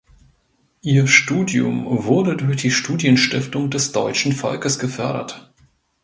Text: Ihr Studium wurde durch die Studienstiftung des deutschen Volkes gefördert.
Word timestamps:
Ihr 0.81 1.05
Studium 1.05 1.85
wurde 2.05 2.35
durch 2.35 2.57
die 2.57 2.71
Studienstiftung 2.71 3.69
des 3.69 3.91
deutschen 3.91 4.31
Volkes 4.33 4.79
gefördert. 4.79 5.53